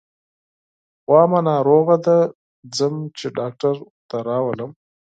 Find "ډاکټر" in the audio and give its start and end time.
3.37-3.73